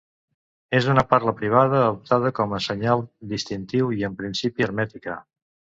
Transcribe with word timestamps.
És 0.77 0.87
una 0.93 1.03
parla 1.11 1.33
privada 1.41 1.81
adoptada 1.83 2.33
com 2.41 2.57
a 2.59 2.63
senyal 2.69 3.07
distintiu 3.35 3.95
i 4.01 4.05
en 4.11 4.21
principi 4.25 4.71
hermètica. 4.71 5.25